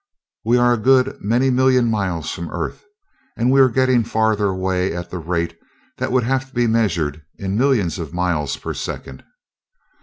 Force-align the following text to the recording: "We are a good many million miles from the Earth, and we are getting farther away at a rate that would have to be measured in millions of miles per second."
"We 0.43 0.57
are 0.57 0.73
a 0.73 0.77
good 0.79 1.19
many 1.21 1.51
million 1.51 1.87
miles 1.87 2.31
from 2.31 2.47
the 2.47 2.53
Earth, 2.53 2.83
and 3.37 3.51
we 3.51 3.61
are 3.61 3.69
getting 3.69 4.03
farther 4.03 4.47
away 4.47 4.95
at 4.95 5.13
a 5.13 5.19
rate 5.19 5.55
that 5.99 6.11
would 6.11 6.23
have 6.23 6.47
to 6.47 6.55
be 6.55 6.65
measured 6.65 7.21
in 7.37 7.55
millions 7.55 7.99
of 7.99 8.11
miles 8.11 8.57
per 8.57 8.73
second." 8.73 9.23